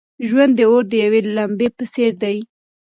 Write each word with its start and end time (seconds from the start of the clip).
ژوند 0.27 0.53
د 0.55 0.59
اور 0.69 0.83
د 0.91 0.93
یوې 1.03 1.19
لمبې 1.35 1.67
په 1.77 1.83
څېر 1.93 2.11
دی. 2.23 2.37